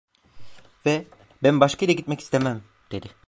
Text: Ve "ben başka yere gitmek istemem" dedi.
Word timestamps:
Ve 0.85 1.05
"ben 1.43 1.59
başka 1.59 1.85
yere 1.85 1.93
gitmek 1.93 2.19
istemem" 2.19 2.63
dedi. 2.91 3.07